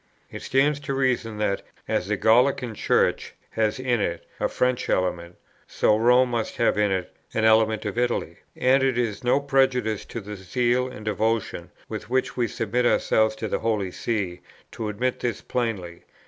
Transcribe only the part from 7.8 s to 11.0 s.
of Italy; and it is no prejudice to the zeal